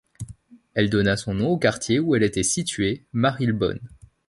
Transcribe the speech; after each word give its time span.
Elle 0.73 0.89
donna 0.89 1.15
son 1.15 1.35
nom 1.35 1.49
au 1.49 1.57
quartier 1.59 1.99
où 1.99 2.15
elle 2.15 2.23
était 2.23 2.41
située, 2.41 3.05
Marylebone. 3.13 3.87